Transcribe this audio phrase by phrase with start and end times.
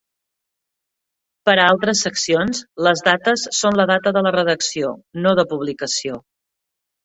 [1.49, 4.93] Per a altres seccions, les dates són la data de la redacció,
[5.29, 6.23] no de publicació.